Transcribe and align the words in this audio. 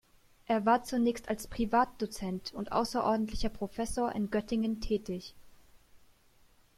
Er 0.47 0.65
war 0.65 0.83
zunächst 0.83 1.29
als 1.29 1.45
Privatdozent 1.45 2.55
und 2.55 2.71
außerordentlicher 2.71 3.49
Professor 3.49 4.11
in 4.13 4.31
Göttingen 4.31 4.81
tätig. 4.81 5.35